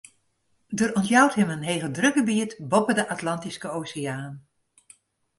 [0.77, 4.33] Der ûntjout him in hegedrukgebiet boppe de Atlantyske Oseaan.